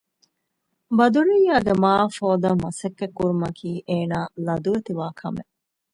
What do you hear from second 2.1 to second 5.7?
ހޯދަން މަސައްކަތް ކުރުމަކީ އޭނާ ލަދުވެތިވާ ކަމެއް